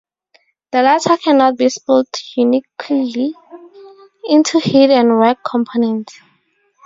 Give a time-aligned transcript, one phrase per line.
[0.71, 3.35] The latter cannot be split uniquely
[4.23, 6.19] into heat and work components.